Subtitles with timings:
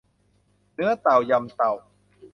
[0.73, 1.71] เนื้อเต่ายำเต่า